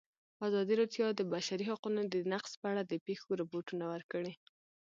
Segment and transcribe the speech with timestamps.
[0.47, 1.99] ازادي راډیو د د بشري حقونو
[2.33, 4.33] نقض په اړه د پېښو رپوټونه ورکړي.